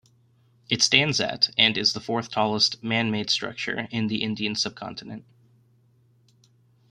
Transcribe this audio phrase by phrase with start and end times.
[0.67, 5.25] It stands at and is the fourth-tallest man-made structure in the Indian subcontinent.